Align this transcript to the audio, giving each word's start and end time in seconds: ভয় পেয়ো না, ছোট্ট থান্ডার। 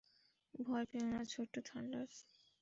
ভয় 0.59 0.85
পেয়ো 0.89 1.07
না, 1.07 1.21
ছোট্ট 1.25 1.53
থান্ডার। 1.65 2.05